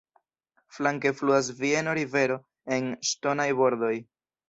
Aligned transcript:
Flanke 0.77 1.11
fluas 1.19 1.51
Vieno-rivero 1.61 2.41
en 2.79 2.91
ŝtonaj 3.13 3.51
bordoj. 3.65 3.97